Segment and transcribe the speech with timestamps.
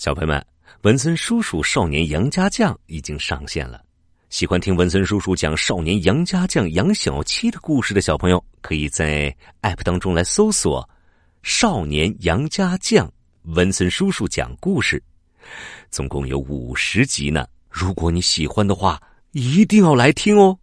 [0.00, 0.42] 小朋友们
[0.80, 3.84] 文森叔叔少年杨家将已经上线了。
[4.30, 10.88] 喜欢听文森叔叔讲少年杨家将杨小七的故事的小朋友可以在 app 当中来搜索
[11.42, 15.02] 少年杨家将文森叔叔讲故事
[15.90, 17.46] 总共有五十集呢。
[17.68, 18.98] 如果你喜欢的话
[19.32, 20.58] 一定要来听哦。